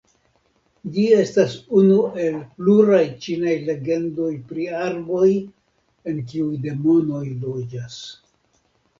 Ĝi 0.93 1.01
estas 1.23 1.51
unu 1.79 1.97
el 2.21 2.37
pluraj 2.61 3.01
ĉinaj 3.25 3.53
legendoj 3.67 4.29
pri 4.51 4.65
arboj 4.85 5.27
en 6.13 6.23
kiuj 6.31 6.57
demonoj 6.65 7.21
loĝas. 7.45 7.99